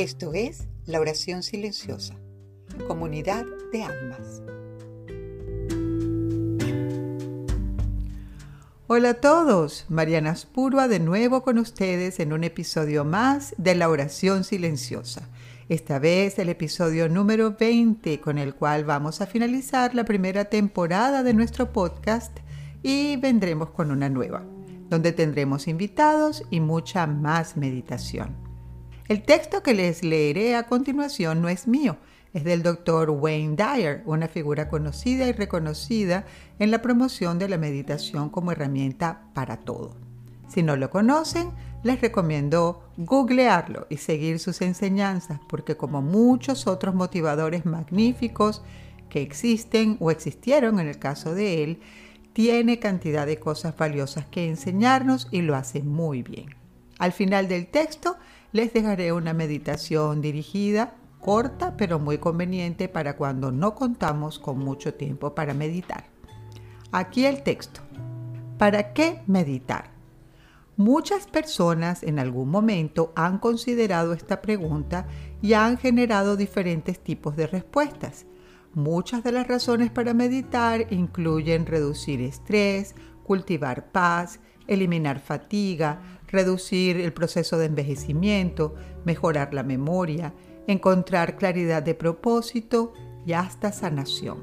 [0.00, 2.14] Esto es la oración silenciosa,
[2.88, 4.42] comunidad de almas.
[8.86, 13.90] Hola a todos, Mariana Spurua de nuevo con ustedes en un episodio más de la
[13.90, 15.28] oración silenciosa.
[15.68, 21.22] Esta vez el episodio número 20 con el cual vamos a finalizar la primera temporada
[21.22, 22.38] de nuestro podcast
[22.82, 24.46] y vendremos con una nueva,
[24.88, 28.49] donde tendremos invitados y mucha más meditación.
[29.10, 31.96] El texto que les leeré a continuación no es mío,
[32.32, 36.26] es del doctor Wayne Dyer, una figura conocida y reconocida
[36.60, 39.96] en la promoción de la meditación como herramienta para todo.
[40.46, 41.50] Si no lo conocen,
[41.82, 48.62] les recomiendo googlearlo y seguir sus enseñanzas, porque como muchos otros motivadores magníficos
[49.08, 51.80] que existen o existieron en el caso de él,
[52.32, 56.59] tiene cantidad de cosas valiosas que enseñarnos y lo hace muy bien.
[57.00, 58.18] Al final del texto
[58.52, 64.92] les dejaré una meditación dirigida, corta pero muy conveniente para cuando no contamos con mucho
[64.92, 66.04] tiempo para meditar.
[66.92, 67.80] Aquí el texto.
[68.58, 69.92] ¿Para qué meditar?
[70.76, 75.06] Muchas personas en algún momento han considerado esta pregunta
[75.40, 78.26] y han generado diferentes tipos de respuestas.
[78.74, 84.38] Muchas de las razones para meditar incluyen reducir estrés, cultivar paz,
[84.70, 90.34] eliminar fatiga, reducir el proceso de envejecimiento, mejorar la memoria,
[90.66, 92.92] encontrar claridad de propósito
[93.26, 94.38] y hasta sanación.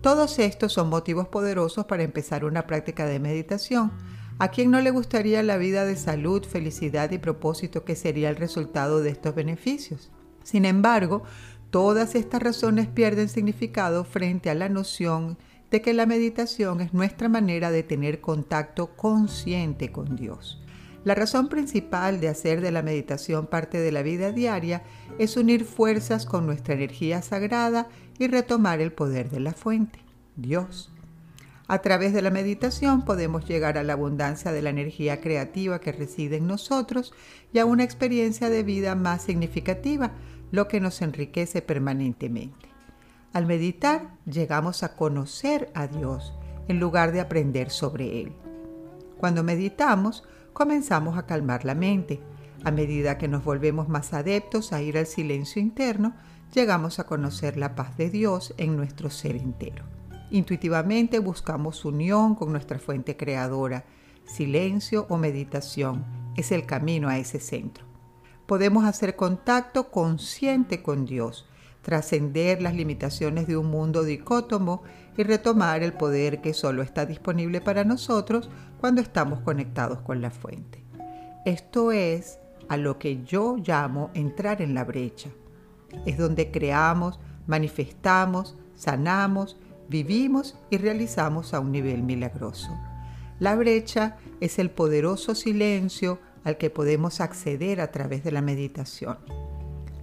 [0.00, 3.92] Todos estos son motivos poderosos para empezar una práctica de meditación.
[4.38, 8.36] ¿A quién no le gustaría la vida de salud, felicidad y propósito que sería el
[8.36, 10.10] resultado de estos beneficios?
[10.44, 11.24] Sin embargo,
[11.70, 15.36] Todas estas razones pierden significado frente a la noción
[15.70, 20.62] de que la meditación es nuestra manera de tener contacto consciente con Dios.
[21.06, 24.82] La razón principal de hacer de la meditación parte de la vida diaria
[25.20, 27.86] es unir fuerzas con nuestra energía sagrada
[28.18, 30.00] y retomar el poder de la fuente,
[30.34, 30.90] Dios.
[31.68, 35.92] A través de la meditación podemos llegar a la abundancia de la energía creativa que
[35.92, 37.14] reside en nosotros
[37.52, 40.10] y a una experiencia de vida más significativa,
[40.50, 42.66] lo que nos enriquece permanentemente.
[43.32, 46.34] Al meditar llegamos a conocer a Dios
[46.66, 48.32] en lugar de aprender sobre Él.
[49.18, 50.24] Cuando meditamos,
[50.56, 52.18] comenzamos a calmar la mente.
[52.64, 56.14] A medida que nos volvemos más adeptos a ir al silencio interno,
[56.54, 59.84] llegamos a conocer la paz de Dios en nuestro ser entero.
[60.30, 63.84] Intuitivamente buscamos unión con nuestra fuente creadora.
[64.24, 66.06] Silencio o meditación
[66.36, 67.84] es el camino a ese centro
[68.46, 71.46] podemos hacer contacto consciente con Dios,
[71.86, 74.82] trascender las limitaciones de un mundo dicótomo
[75.16, 80.32] y retomar el poder que solo está disponible para nosotros cuando estamos conectados con la
[80.32, 80.82] fuente.
[81.44, 85.30] Esto es a lo que yo llamo entrar en la brecha.
[86.06, 89.56] Es donde creamos, manifestamos, sanamos,
[89.88, 92.76] vivimos y realizamos a un nivel milagroso.
[93.38, 99.45] La brecha es el poderoso silencio al que podemos acceder a través de la meditación.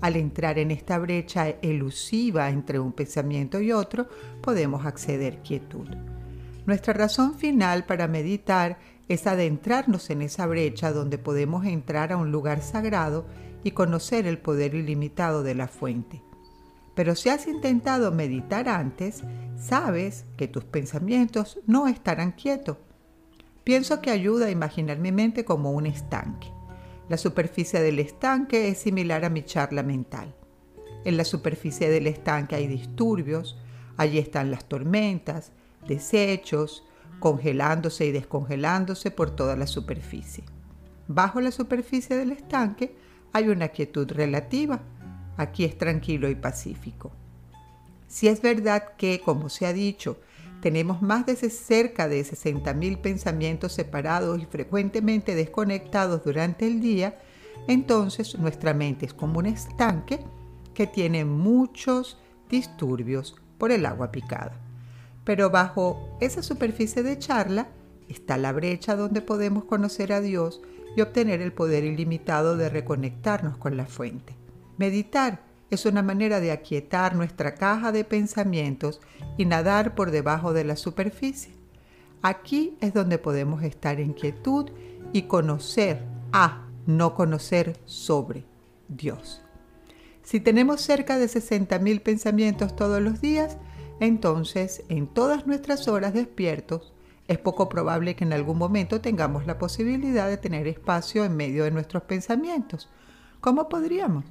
[0.00, 4.08] Al entrar en esta brecha elusiva entre un pensamiento y otro,
[4.40, 5.88] podemos acceder quietud.
[6.66, 8.78] Nuestra razón final para meditar
[9.08, 13.26] es adentrarnos en esa brecha donde podemos entrar a un lugar sagrado
[13.64, 16.22] y conocer el poder ilimitado de la fuente.
[16.94, 19.22] Pero si has intentado meditar antes,
[19.56, 22.76] sabes que tus pensamientos no estarán quietos
[23.68, 26.50] Pienso que ayuda a imaginar mi mente como un estanque.
[27.08, 30.34] La superficie del estanque es similar a mi charla mental.
[31.04, 33.56] En la superficie del estanque hay disturbios,
[33.96, 35.52] allí están las tormentas,
[35.86, 36.84] desechos,
[37.18, 40.44] congelándose y descongelándose por toda la superficie.
[41.06, 42.94] Bajo la superficie del estanque
[43.32, 44.80] hay una quietud relativa.
[45.38, 47.10] Aquí es tranquilo y pacífico.
[48.06, 50.18] Si es verdad que, como se ha dicho,
[50.60, 57.18] tenemos más de cerca de 60.000 pensamientos separados y frecuentemente desconectados durante el día,
[57.68, 60.20] entonces nuestra mente es como un estanque
[60.74, 62.18] que tiene muchos
[62.48, 64.58] disturbios por el agua picada.
[65.24, 67.68] Pero bajo esa superficie de charla
[68.08, 70.62] está la brecha donde podemos conocer a Dios
[70.96, 74.34] y obtener el poder ilimitado de reconectarnos con la fuente.
[74.78, 79.00] Meditar es una manera de aquietar nuestra caja de pensamientos
[79.36, 81.52] y nadar por debajo de la superficie.
[82.22, 84.70] Aquí es donde podemos estar en quietud
[85.12, 88.44] y conocer a, no conocer sobre
[88.88, 89.42] Dios.
[90.22, 93.56] Si tenemos cerca de 60.000 pensamientos todos los días,
[94.00, 96.92] entonces en todas nuestras horas despiertos
[97.28, 101.64] es poco probable que en algún momento tengamos la posibilidad de tener espacio en medio
[101.64, 102.88] de nuestros pensamientos.
[103.40, 104.24] ¿Cómo podríamos?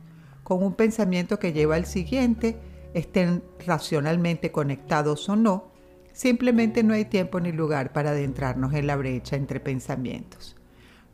[0.47, 2.57] Con un pensamiento que lleva al siguiente,
[2.93, 5.73] estén racionalmente conectados o no,
[6.13, 10.55] simplemente no hay tiempo ni lugar para adentrarnos en la brecha entre pensamientos.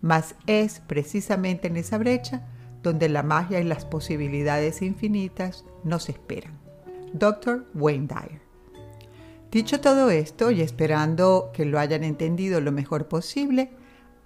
[0.02, 2.48] Mas es precisamente en esa brecha
[2.84, 6.60] donde la magia y las posibilidades infinitas nos esperan.
[7.14, 7.66] Dr.
[7.74, 8.42] Wayne Dyer.
[9.50, 13.72] Dicho todo esto y esperando que lo hayan entendido lo mejor posible,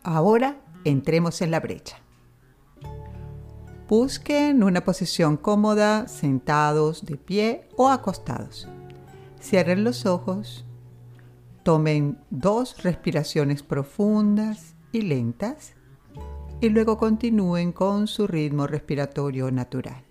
[0.03, 2.01] ahora entremos en la brecha.
[3.87, 8.67] Busquen una posición cómoda, sentados, de pie o acostados.
[9.41, 10.65] Cierren los ojos,
[11.63, 15.73] tomen dos respiraciones profundas y lentas
[16.59, 20.03] y luego continúen con su ritmo respiratorio natural.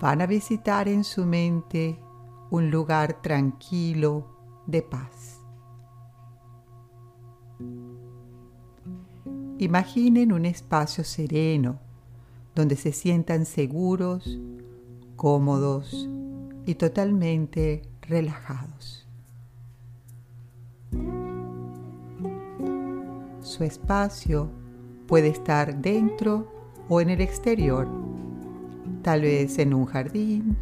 [0.00, 2.00] Van a visitar en su mente
[2.50, 4.26] un lugar tranquilo
[4.66, 5.41] de paz.
[9.58, 11.78] Imaginen un espacio sereno
[12.54, 14.38] donde se sientan seguros,
[15.16, 16.08] cómodos
[16.66, 19.06] y totalmente relajados.
[23.40, 24.50] Su espacio
[25.06, 26.50] puede estar dentro
[26.88, 27.88] o en el exterior,
[29.02, 30.56] tal vez en un jardín,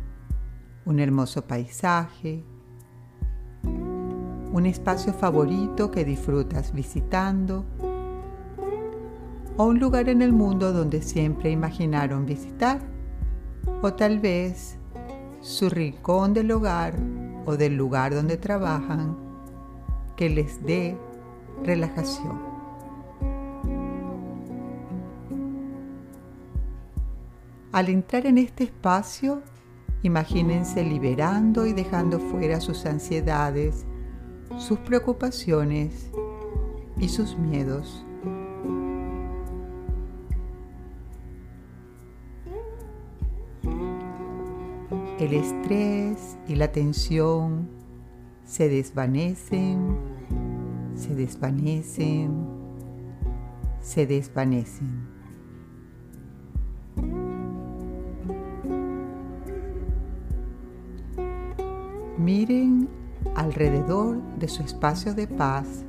[0.85, 2.45] un hermoso paisaje,
[4.53, 7.65] un espacio favorito que disfrutas visitando
[9.57, 12.81] o un lugar en el mundo donde siempre imaginaron visitar
[13.83, 14.77] o tal vez
[15.41, 16.95] su rincón del hogar
[17.47, 19.17] o del lugar donde trabajan
[20.17, 20.97] que les dé
[21.65, 22.51] relajación.
[27.73, 29.43] Al entrar en este espacio,
[30.03, 33.87] imagínense liberando y dejando fuera sus ansiedades,
[34.59, 36.11] sus preocupaciones
[36.99, 38.05] y sus miedos.
[45.19, 47.69] El estrés y la tensión
[48.45, 49.99] se desvanecen,
[50.95, 52.47] se desvanecen,
[53.81, 55.09] se desvanecen.
[62.19, 63.00] Miren
[63.41, 65.85] alrededor de su espacio de paz.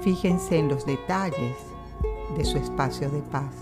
[0.00, 1.56] Fíjense en los detalles
[2.36, 3.54] de su espacio de paz.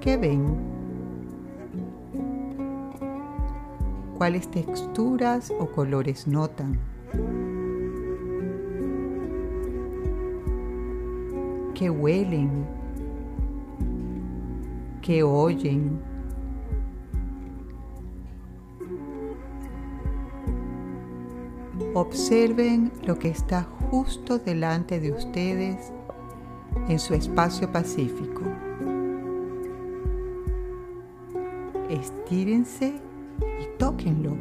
[0.00, 0.56] ¿Qué ven?
[4.18, 6.78] ¿Cuáles texturas o colores notan?
[11.74, 12.80] ¿Qué huelen?
[15.00, 16.09] que oyen.
[22.00, 25.92] Observen lo que está justo delante de ustedes
[26.88, 28.40] en su espacio pacífico.
[31.90, 32.94] Estírense
[33.42, 34.34] y tóquenlo.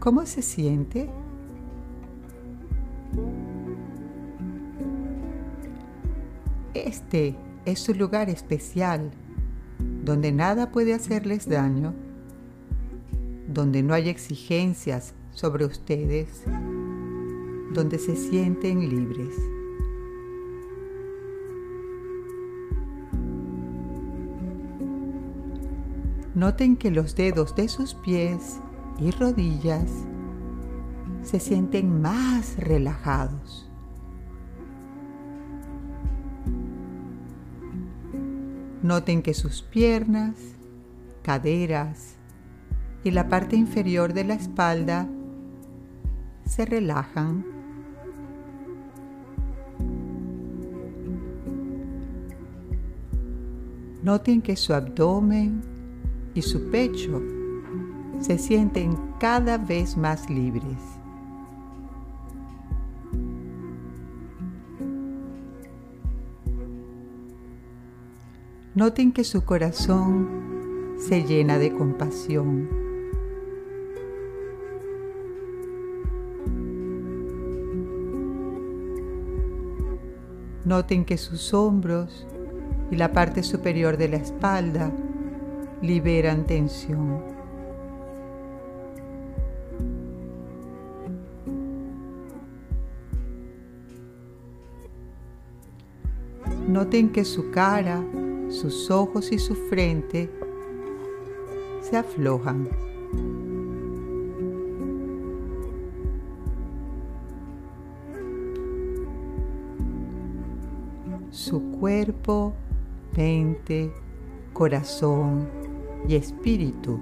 [0.00, 1.08] ¿Cómo se siente?
[6.74, 7.36] Este
[7.66, 9.12] es su lugar especial,
[10.02, 11.94] donde nada puede hacerles daño,
[13.48, 16.42] donde no hay exigencias sobre ustedes,
[17.72, 19.34] donde se sienten libres.
[26.34, 28.60] Noten que los dedos de sus pies
[28.98, 29.90] y rodillas
[31.22, 33.70] se sienten más relajados.
[38.82, 40.36] Noten que sus piernas,
[41.22, 42.16] caderas
[43.06, 45.08] y la parte inferior de la espalda
[46.44, 47.46] se relajan.
[54.02, 55.62] Noten que su abdomen
[56.34, 57.22] y su pecho
[58.18, 60.80] se sienten cada vez más libres.
[68.74, 72.85] Noten que su corazón se llena de compasión.
[80.66, 82.26] Noten que sus hombros
[82.90, 84.90] y la parte superior de la espalda
[85.80, 87.22] liberan tensión.
[96.66, 98.02] Noten que su cara
[98.48, 100.28] sus ojos y su frente
[101.80, 102.68] se aflojan.
[111.86, 112.52] Cuerpo,
[113.16, 113.92] mente,
[114.52, 115.48] corazón
[116.08, 116.98] y espíritu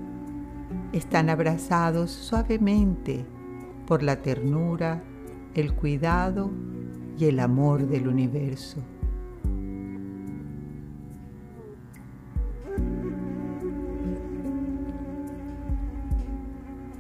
[0.93, 3.25] están abrazados suavemente
[3.87, 5.03] por la ternura,
[5.55, 6.51] el cuidado
[7.19, 8.83] y el amor del universo.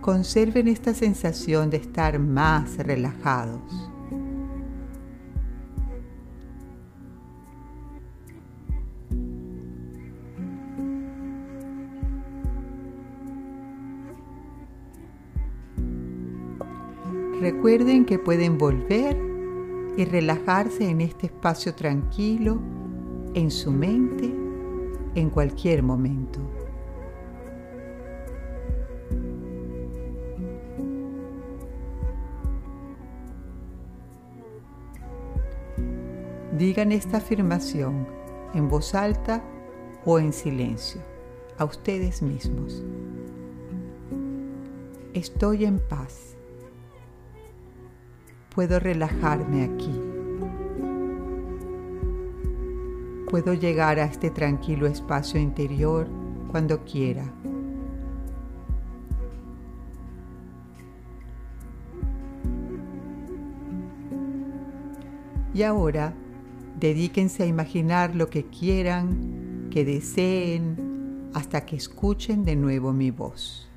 [0.00, 3.93] Conserven esta sensación de estar más relajados.
[17.54, 19.16] Recuerden que pueden volver
[19.96, 22.60] y relajarse en este espacio tranquilo,
[23.32, 24.26] en su mente,
[25.14, 26.40] en cualquier momento.
[36.58, 38.06] Digan esta afirmación
[38.52, 39.42] en voz alta
[40.04, 41.00] o en silencio
[41.56, 42.84] a ustedes mismos.
[45.14, 46.33] Estoy en paz
[48.54, 50.00] puedo relajarme aquí.
[53.28, 56.06] Puedo llegar a este tranquilo espacio interior
[56.50, 57.24] cuando quiera.
[65.52, 66.14] Y ahora,
[66.78, 73.68] dedíquense a imaginar lo que quieran, que deseen, hasta que escuchen de nuevo mi voz.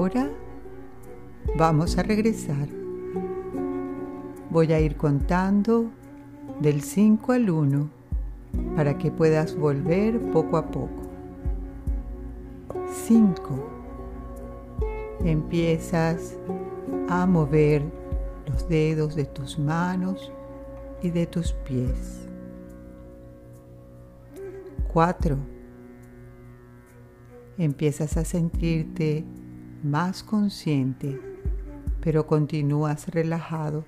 [0.00, 0.30] Ahora
[1.58, 2.66] vamos a regresar.
[4.48, 5.90] Voy a ir contando
[6.58, 7.90] del 5 al 1
[8.76, 11.02] para que puedas volver poco a poco.
[12.90, 13.38] 5.
[15.22, 16.38] Empiezas
[17.10, 17.82] a mover
[18.46, 20.32] los dedos de tus manos
[21.02, 22.26] y de tus pies.
[24.94, 25.36] 4.
[27.58, 29.26] Empiezas a sentirte
[29.82, 31.20] más consciente,
[32.00, 33.84] pero continúas relajado.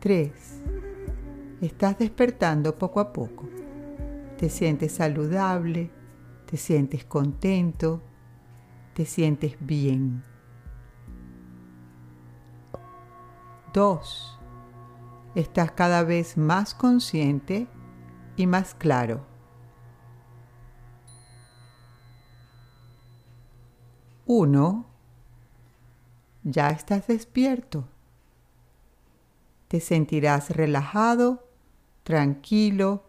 [0.00, 0.30] 3.
[1.60, 3.48] Estás despertando poco a poco.
[4.36, 5.90] Te sientes saludable,
[6.46, 8.02] te sientes contento,
[8.92, 10.22] te sientes bien.
[13.72, 14.38] 2.
[15.34, 17.66] Estás cada vez más consciente
[18.36, 19.33] y más claro.
[24.36, 24.84] 1.
[26.42, 27.84] Ya estás despierto.
[29.68, 31.46] Te sentirás relajado,
[32.02, 33.04] tranquilo,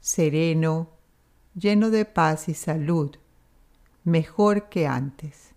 [0.00, 0.88] sereno,
[1.54, 3.16] lleno de paz y salud,
[4.04, 5.50] mejor que antes.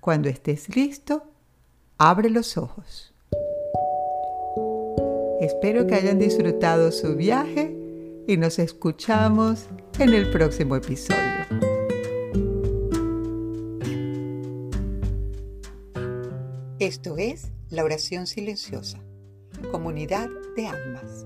[0.00, 1.22] Cuando estés listo,
[1.96, 3.14] abre los ojos.
[5.40, 7.76] Espero que hayan disfrutado su viaje
[8.26, 9.68] y nos escuchamos
[10.00, 11.59] en el próximo episodio.
[16.90, 18.98] Esto es la oración silenciosa,
[19.70, 21.24] comunidad de almas.